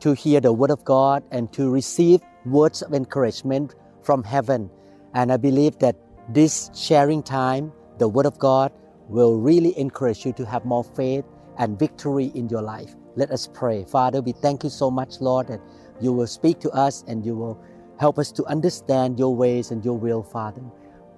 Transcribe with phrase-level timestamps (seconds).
[0.00, 4.70] to hear the Word of God and to receive words of encouragement from heaven.
[5.14, 5.96] And I believe that
[6.28, 8.72] this sharing time, the Word of God,
[9.08, 11.24] will really encourage you to have more faith
[11.58, 12.94] and victory in your life.
[13.16, 13.84] Let us pray.
[13.84, 15.60] Father, we thank you so much, Lord, that
[16.00, 17.60] you will speak to us and you will
[17.98, 20.62] help us to understand your ways and your will, Father.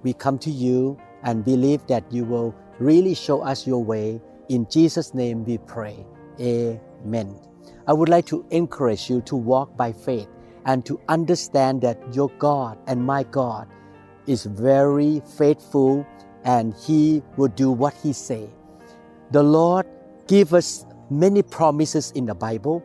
[0.01, 4.19] We come to you and believe that you will really show us your way.
[4.49, 6.05] In Jesus' name we pray.
[6.39, 7.50] Amen.
[7.87, 10.27] I would like to encourage you to walk by faith
[10.65, 13.67] and to understand that your God and my God
[14.27, 16.05] is very faithful
[16.43, 18.49] and he will do what he say.
[19.31, 19.87] The Lord
[20.27, 22.83] give us many promises in the Bible,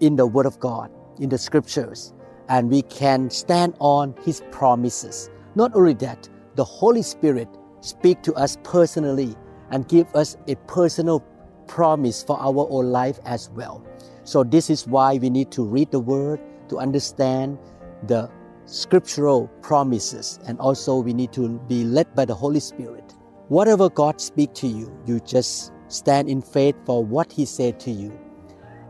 [0.00, 2.14] in the word of God, in the scriptures,
[2.48, 5.30] and we can stand on his promises.
[5.54, 7.48] Not only that, the Holy Spirit
[7.80, 9.36] speak to us personally
[9.70, 11.24] and give us a personal
[11.66, 13.84] promise for our own life as well.
[14.24, 17.58] So this is why we need to read the word to understand
[18.06, 18.30] the
[18.66, 23.14] scriptural promises and also we need to be led by the Holy Spirit.
[23.48, 27.90] Whatever God speak to you, you just stand in faith for what he said to
[27.90, 28.18] you.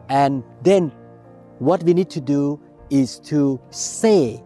[0.08, 0.92] And then
[1.58, 4.44] what we need to do is to say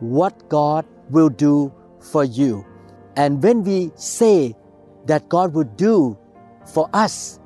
[0.00, 2.64] what God will do for you.
[3.16, 4.54] And when we say
[5.06, 6.16] that God will do
[6.66, 7.40] for us,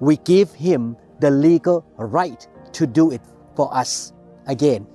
[0.00, 3.22] we give him the legal right to do it
[3.56, 4.12] for us.
[4.46, 4.86] Again,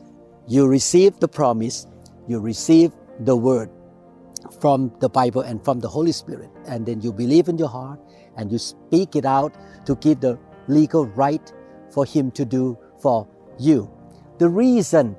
[0.47, 1.87] you receive the promise,
[2.27, 3.69] you receive the word
[4.59, 7.99] from the Bible and from the Holy Spirit, and then you believe in your heart
[8.37, 9.53] and you speak it out
[9.85, 11.53] to give the legal right
[11.91, 13.27] for Him to do for
[13.59, 13.89] you.
[14.39, 15.15] The reason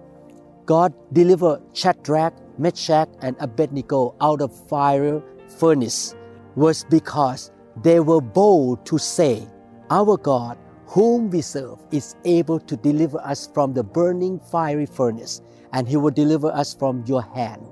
[0.66, 5.22] God delivered Shadrach, Meshach, and Abednego out of fire
[5.58, 6.14] furnace
[6.56, 7.52] was because
[7.82, 9.46] they were bold to say,
[9.90, 15.40] Our God whom we serve is able to deliver us from the burning fiery furnace,
[15.72, 17.62] and he will deliver us from your hand.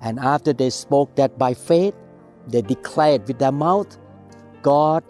[0.00, 1.94] And after they spoke that by faith,
[2.48, 3.98] they declared with their mouth,
[4.62, 5.04] God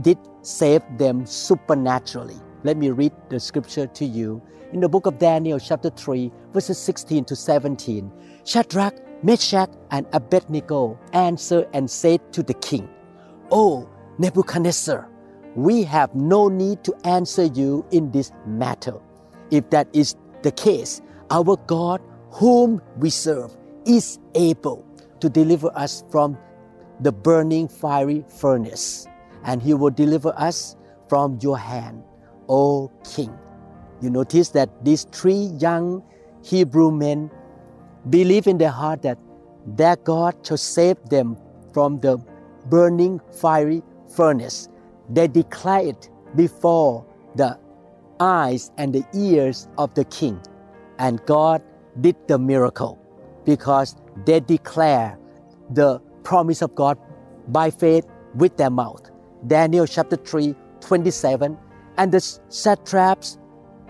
[0.00, 2.36] did save them supernaturally.
[2.64, 4.42] Let me read the scripture to you.
[4.72, 8.10] In the book of Daniel, chapter 3, verses 16 to 17,
[8.44, 12.88] Shadrach, Meshach, and Abednego answered and said to the king,
[13.52, 15.08] O Nebuchadnezzar,
[15.56, 18.94] we have no need to answer you in this matter.
[19.50, 21.00] If that is the case,
[21.30, 23.56] our God, whom we serve,
[23.86, 24.84] is able
[25.20, 26.36] to deliver us from
[27.00, 29.06] the burning fiery furnace,
[29.44, 30.76] and He will deliver us
[31.08, 32.02] from your hand,
[32.50, 33.36] O King.
[34.02, 36.02] You notice that these three young
[36.42, 37.30] Hebrew men
[38.10, 39.18] believe in their heart that
[39.66, 41.38] their God shall save them
[41.72, 42.18] from the
[42.66, 43.82] burning fiery
[44.14, 44.68] furnace
[45.10, 47.58] they declare it before the
[48.20, 50.40] eyes and the ears of the king.
[50.98, 51.62] And God
[52.00, 52.98] did the miracle
[53.44, 55.18] because they declare
[55.70, 56.98] the promise of God
[57.48, 59.10] by faith with their mouth.
[59.46, 61.56] Daniel chapter 3, 27.
[61.98, 63.38] And the satraps,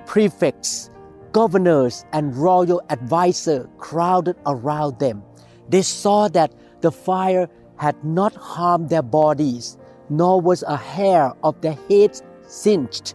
[0.05, 0.91] prefects,
[1.33, 5.23] governors, and royal advisors crowded around them.
[5.69, 9.79] They saw that the fire had not harmed their bodies
[10.09, 13.15] nor was a hair of their heads singed.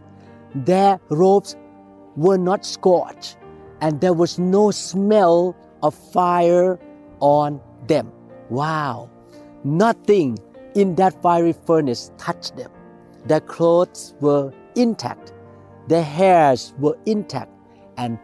[0.53, 1.55] Their robes
[2.15, 3.37] were not scorched,
[3.79, 6.79] and there was no smell of fire
[7.19, 8.11] on them.
[8.49, 9.09] Wow!
[9.63, 10.37] Nothing
[10.75, 12.71] in that fiery furnace touched them.
[13.25, 15.33] Their clothes were intact,
[15.87, 17.51] their hairs were intact,
[17.97, 18.17] and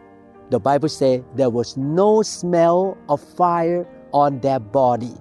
[0.50, 5.14] the Bible says there was no smell of fire on their body.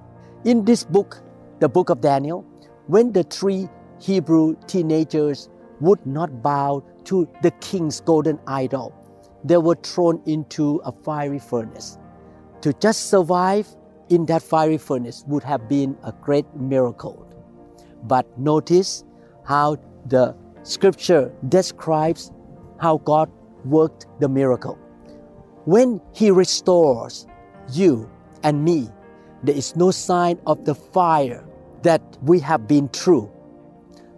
[0.45, 1.22] In this book,
[1.60, 2.45] the book of Daniel,
[2.88, 3.69] when the three
[4.00, 5.50] Hebrew teenagers
[5.80, 8.94] would not bow to the king's golden idol,
[9.44, 11.98] they were thrown into a fiery furnace.
[12.62, 13.68] To just survive
[14.10, 17.28] in that fiery furnace would have been a great miracle.
[18.04, 19.04] But notice
[19.44, 22.31] how the scripture describes
[22.80, 23.30] how God
[23.66, 24.78] worked the miracle.
[25.66, 27.28] When He restores
[27.72, 28.10] you
[28.44, 28.89] and me,
[29.44, 31.47] there is no sign of the fire
[31.88, 33.31] that we have been through.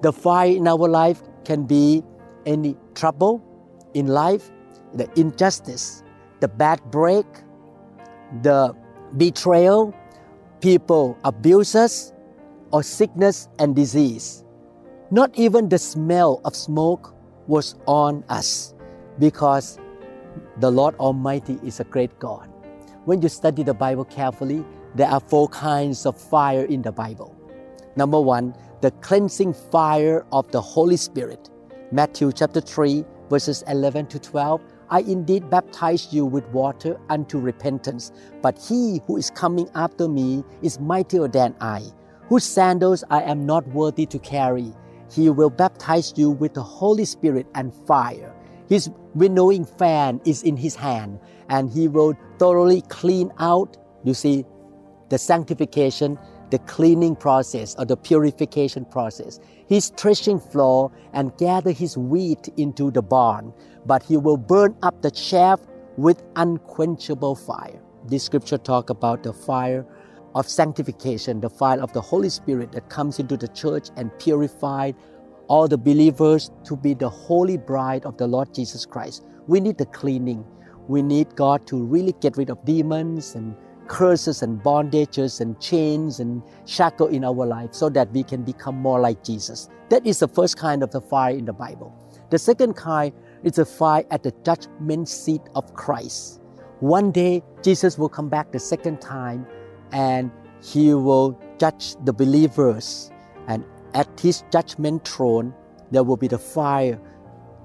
[0.01, 2.01] The fire in our life can be
[2.48, 3.45] any trouble,
[3.94, 4.50] in life,
[4.95, 6.01] the injustice,
[6.39, 7.27] the bad break,
[8.42, 8.74] the
[9.18, 9.94] betrayal,
[10.62, 12.12] people abuse us,
[12.71, 14.44] or sickness and disease.
[15.12, 17.13] Not even the smell of smoke
[17.45, 18.74] was on us
[19.19, 19.77] because
[20.57, 22.50] the Lord Almighty is a great God.
[23.06, 27.38] When you study the Bible carefully, there are four kinds of fire in the Bible.
[28.00, 31.50] Number one, the cleansing fire of the Holy Spirit.
[31.92, 34.62] Matthew chapter 3, verses 11 to 12.
[34.90, 40.46] I indeed baptize you with water unto repentance, but he who is coming after me
[40.62, 41.84] is mightier than I,
[42.30, 44.72] whose sandals I am not worthy to carry.
[45.12, 48.34] He will baptize you with the Holy Spirit and fire.
[48.69, 51.19] His winnowing fan is in his hand,
[51.50, 53.75] and he will thoroughly clean out,
[54.06, 54.45] you see,
[55.10, 56.18] the sanctification,
[56.51, 59.40] the cleaning process or the purification process.
[59.68, 63.54] His threshing floor and gather his wheat into the barn,
[63.86, 65.60] but he will burn up the chaff
[65.98, 67.81] with unquenchable fire.
[68.06, 69.86] This scripture talk about the fire
[70.36, 74.95] of sanctification, the fire of the Holy Spirit that comes into the church and purified
[75.48, 79.25] all the believers to be the holy bride of the Lord Jesus Christ.
[79.48, 80.45] We need the cleaning.
[80.88, 83.56] We need God to really get rid of demons and
[83.89, 88.75] curses and bondages and chains and shackle in our life so that we can become
[88.75, 89.68] more like Jesus.
[89.89, 91.94] That is the first kind of the fire in the Bible.
[92.30, 93.12] The second kind
[93.44, 96.39] is a fire at the judgment seat of Christ.
[96.80, 99.45] One day, Jesus will come back the second time
[99.92, 100.31] and
[100.62, 103.12] he will judge the believers.
[103.47, 103.65] And
[103.95, 105.53] at his judgment throne,
[105.89, 107.01] there will be the fire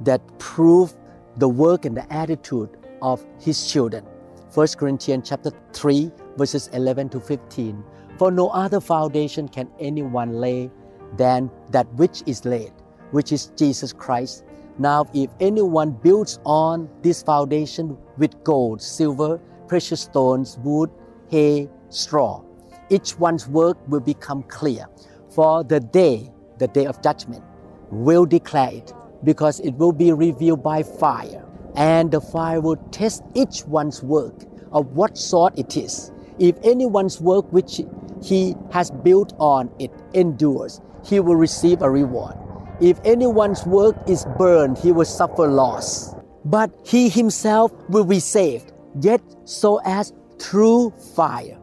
[0.00, 0.94] that prove
[1.36, 2.70] the work and the attitude
[3.02, 4.06] of his children.
[4.54, 7.82] 1 Corinthians chapter 3 verses 11 to 15.
[8.18, 10.70] For no other foundation can anyone lay
[11.16, 12.72] than that which is laid,
[13.10, 14.44] which is Jesus Christ.
[14.78, 20.88] Now if anyone builds on this foundation with gold, silver, precious stones, wood,
[21.30, 22.44] hay, straw,
[22.90, 24.86] each one's work will become clear.
[25.30, 27.42] For the day, the day of judgment,
[27.90, 28.92] will declare it,
[29.24, 34.34] because it will be revealed by fire, and the fire will test each one's work
[34.72, 36.12] of what sort it is.
[36.38, 37.80] If anyone's work which
[38.22, 42.36] he has built on it endures, he will receive a reward.
[42.80, 46.14] If anyone's work is burned, he will suffer loss.
[46.44, 51.58] But he himself will be saved, yet so as through fire.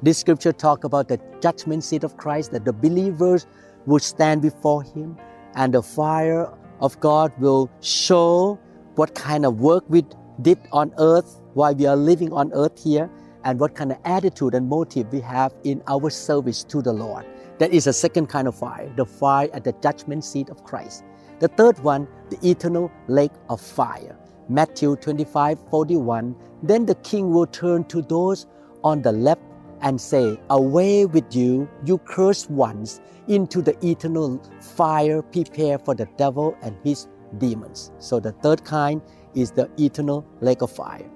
[0.00, 3.46] This scripture talk about the judgment seat of Christ, that the believers
[3.86, 5.16] will stand before him,
[5.56, 8.58] and the fire of God will show
[8.98, 10.04] what kind of work we
[10.42, 13.08] did on earth while we are living on earth here,
[13.44, 17.24] and what kind of attitude and motive we have in our service to the Lord.
[17.58, 21.04] That is a second kind of fire, the fire at the judgment seat of Christ.
[21.38, 24.18] The third one, the eternal lake of fire.
[24.48, 26.34] Matthew 25 41.
[26.64, 28.46] Then the king will turn to those
[28.82, 29.42] on the left
[29.80, 36.08] and say, Away with you, you cursed ones, into the eternal fire prepared for the
[36.16, 37.06] devil and his
[37.38, 37.92] demons.
[37.98, 39.02] So the third kind
[39.34, 41.08] is the eternal lake of fire.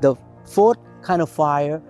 [0.00, 1.82] The fourth kind of fire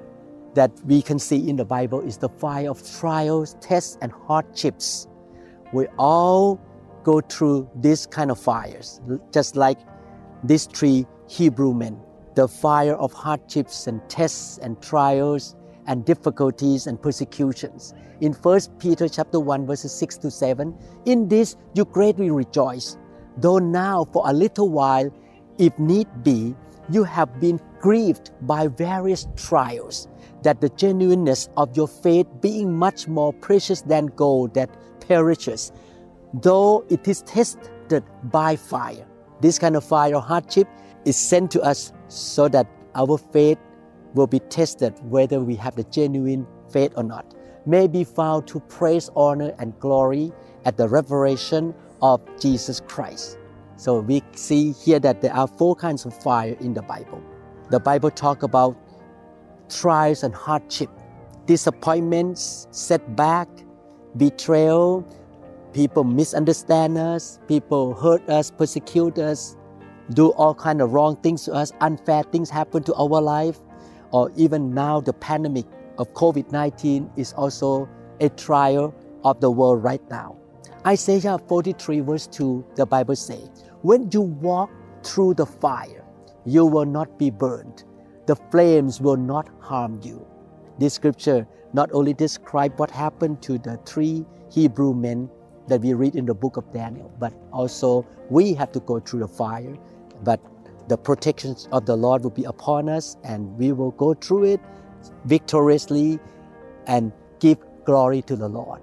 [0.55, 5.09] that we can see in the Bible is the fire of trials, tests, and hardships.
[5.73, 6.61] We all
[7.05, 9.01] go through this kind of fires,
[9.33, 9.79] just like
[10.45, 11.99] these three Hebrew men.
[12.35, 15.57] The fire of hardships and tests and trials
[15.87, 17.95] and difficulties and persecutions.
[18.21, 22.97] In 1 Peter chapter 1 verses 6 to 7, in this you greatly rejoice,
[23.37, 25.13] though now for a little while,
[25.59, 26.55] if need be,
[26.89, 30.09] you have been grieved by various trials,
[30.43, 34.71] that the genuineness of your faith being much more precious than gold that
[35.01, 35.73] perishes,
[36.35, 39.07] though it is tested by fire.
[39.41, 40.69] This kind of fire or hardship
[41.05, 43.59] is sent to us so that our faith
[44.15, 47.35] will be tested whether we have the genuine faith or not,
[47.67, 50.33] may be found to praise, honor, and glory
[50.65, 53.39] at the revelation of Jesus Christ.
[53.77, 57.23] So we see here that there are four kinds of fire in the Bible.
[57.71, 58.77] The Bible talk about
[59.69, 60.91] trials and hardship,
[61.47, 63.49] disappointments, setback,
[64.17, 65.07] betrayal,
[65.73, 69.57] people misunderstand us, people hurt us, persecute us,
[70.13, 73.59] do all kind of wrong things to us, unfair things happen to our life
[74.11, 75.67] or even now the pandemic
[75.99, 77.89] of COVID 19 is also
[78.21, 80.37] a trial of the world right now.
[80.87, 83.51] Isaiah 43, verse 2, the Bible says,
[83.83, 84.71] When you walk
[85.03, 86.05] through the fire,
[86.47, 87.85] you will not be burned,
[88.27, 90.27] the flames will not harm you.
[90.79, 95.31] This scripture not only describes what happened to the three Hebrew men
[95.69, 99.21] that we read in the book of Daniel, but also we have to go through
[99.21, 99.77] the fire
[100.25, 100.41] but
[100.89, 104.61] the protection of the Lord will be upon us and we will go through it
[105.25, 106.19] victoriously
[106.87, 108.81] and give glory to the Lord.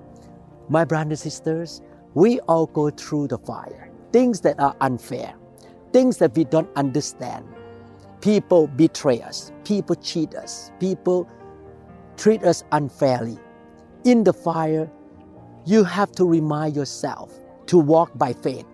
[0.70, 1.82] My brothers and sisters,
[2.18, 3.92] we all go through the fire.
[4.12, 5.36] Things that are unfair,
[5.94, 7.46] things that we don't understand.
[8.22, 11.30] People betray us, people cheat us, people
[12.18, 13.38] treat us unfairly.
[14.04, 14.90] In the fire,
[15.68, 18.66] you have to remind yourself to walk by faith.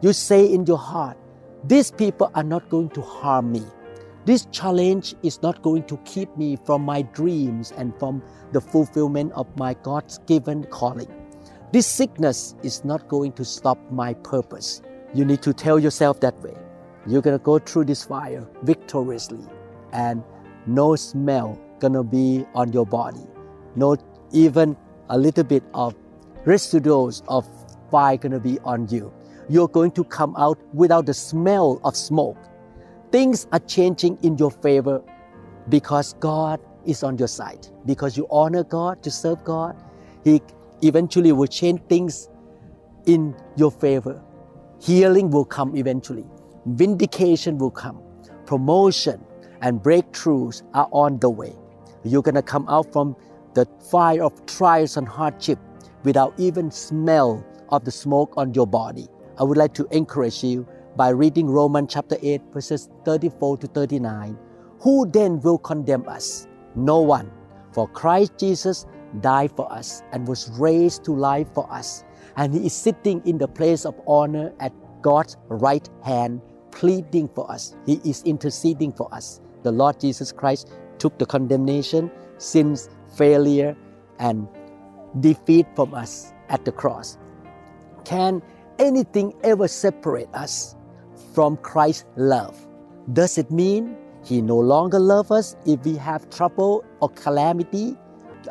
[0.00, 1.18] You say in your heart,
[1.64, 3.64] These people are not going to harm me.
[4.26, 9.32] This challenge is not going to keep me from my dreams and from the fulfillment
[9.32, 11.25] of my God's given calling.
[11.72, 14.82] This sickness is not going to stop my purpose.
[15.12, 16.54] You need to tell yourself that way.
[17.06, 19.44] You're going to go through this fire victoriously
[19.92, 20.22] and
[20.66, 23.26] no smell to be on your body.
[23.74, 23.96] No
[24.32, 24.76] even
[25.10, 25.94] a little bit of
[26.44, 27.46] residues of
[27.90, 29.12] fire to be on you.
[29.48, 32.38] You're going to come out without the smell of smoke.
[33.12, 35.02] Things are changing in your favor
[35.68, 37.68] because God is on your side.
[37.84, 39.76] Because you honor God, to serve God,
[40.24, 40.40] He
[40.82, 42.28] eventually will change things
[43.06, 44.22] in your favor.
[44.80, 46.26] Healing will come eventually.
[46.66, 48.02] Vindication will come.
[48.44, 49.24] Promotion
[49.60, 51.54] and breakthroughs are on the way.
[52.04, 53.16] You're going to come out from
[53.54, 55.58] the fire of trials and hardship
[56.04, 59.08] without even smell of the smoke on your body.
[59.38, 60.66] I would like to encourage you
[60.96, 64.38] by reading Romans chapter 8 verses 34 to 39.
[64.80, 66.46] Who then will condemn us?
[66.74, 67.30] No one.
[67.72, 68.86] For Christ Jesus
[69.20, 72.04] died for us and was raised to life for us.
[72.36, 77.50] And he is sitting in the place of honor at God's right hand, pleading for
[77.50, 77.74] us.
[77.86, 79.40] He is interceding for us.
[79.62, 83.76] The Lord Jesus Christ took the condemnation, sins, failure,
[84.18, 84.48] and
[85.20, 87.18] defeat from us at the cross.
[88.04, 88.42] Can
[88.78, 90.76] anything ever separate us
[91.34, 92.56] from Christ's love?
[93.12, 97.96] Does it mean He no longer loves us if we have trouble or calamity,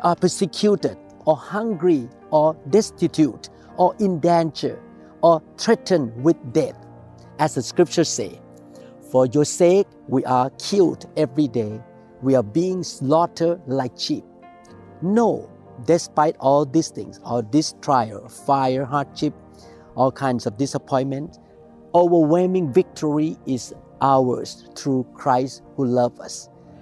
[0.02, 4.80] are persecuted, or hungry, or destitute, or in danger,
[5.22, 6.76] or threatened with death?
[7.38, 8.40] As the scriptures say,
[9.10, 11.80] For your sake we are killed every day,
[12.22, 14.24] we are being slaughtered like sheep.
[15.02, 15.50] No,
[15.84, 19.34] despite all these things, all this trial, fire, hardship,
[19.94, 21.38] all kinds of disappointment,
[21.94, 26.48] overwhelming victory is ours through Christ who loved us.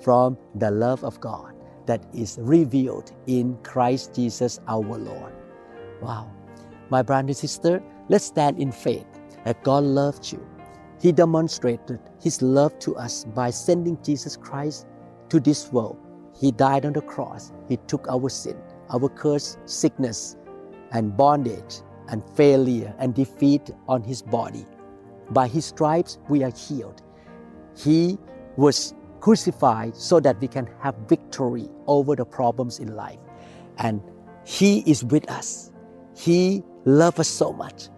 [0.00, 1.54] from the love of God
[1.86, 5.32] that is revealed in Christ Jesus our Lord.
[6.00, 6.30] Wow.
[6.90, 9.06] My brother and sister, let's stand in faith
[9.44, 10.46] that God loved you.
[11.00, 14.86] He demonstrated His love to us by sending Jesus Christ
[15.28, 15.98] to this world
[16.38, 17.52] he died on the cross.
[17.68, 18.56] He took our sin,
[18.90, 20.36] our curse, sickness,
[20.92, 24.64] and bondage, and failure and defeat on His body.
[25.30, 27.02] By His stripes, we are healed.
[27.76, 28.18] He
[28.56, 33.18] was crucified so that we can have victory over the problems in life.
[33.78, 34.02] And
[34.44, 35.72] He is with us.
[36.16, 37.88] He loves us so much.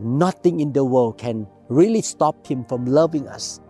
[0.00, 3.60] Nothing in the world can really stop Him from loving us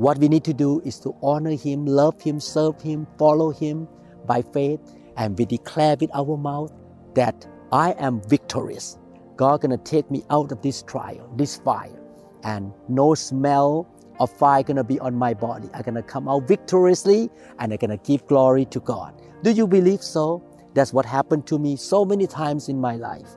[0.00, 3.86] what we need to do is to honor Him, love Him, serve Him, follow Him
[4.26, 4.80] by faith,
[5.18, 6.72] and we declare with our mouth
[7.14, 8.98] that I am victorious.
[9.36, 12.00] God gonna take me out of this trial, this fire,
[12.44, 13.86] and no smell
[14.20, 15.68] of fire gonna be on my body.
[15.74, 19.20] I'm gonna come out victoriously, and I'm gonna give glory to God.
[19.42, 20.42] Do you believe so?
[20.74, 23.30] That's what happened to me so many times in my life.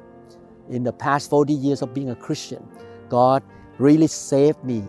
[0.69, 2.63] In the past 40 years of being a Christian,
[3.09, 3.41] God
[3.79, 4.83] really saved me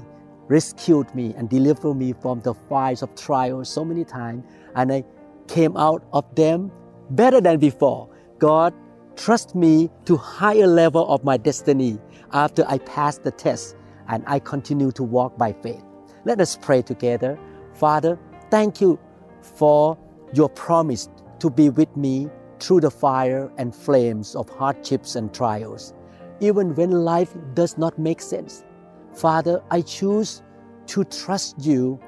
[0.49, 4.45] rescued me and delivered me from the fires of trials so many times,
[4.77, 5.05] and I
[5.49, 6.71] came out of them
[7.11, 8.09] better than before.
[8.39, 8.75] God
[9.17, 11.99] trust me to higher level of my destiny
[12.33, 13.77] after I passed the test
[14.09, 15.85] and I continue to walk by faith.
[16.25, 17.39] Let us pray together.
[17.75, 18.19] Father,
[18.51, 18.99] thank you
[19.41, 19.99] for
[20.33, 21.09] your promise
[21.41, 22.29] to be with me
[22.61, 25.93] through the fire and flames of hardships and trials,
[26.41, 28.65] even when life does not make sense.
[29.13, 30.43] Father, I choose
[30.87, 32.01] to trust you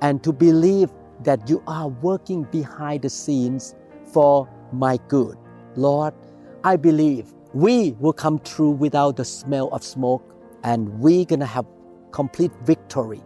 [0.00, 0.90] and to believe
[1.22, 3.74] that you are working behind the scenes
[4.04, 5.36] for my good.
[5.74, 6.14] Lord,
[6.62, 10.35] I believe we will come through without the smell of smoke
[10.66, 11.66] and we're going to have
[12.12, 13.22] complete victory